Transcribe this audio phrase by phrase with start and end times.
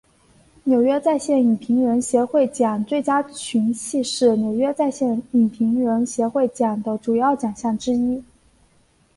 [0.63, 8.23] 纽约在线影评人协会奖最佳群戏是纽约在线影评人协会奖的主要奖项之一。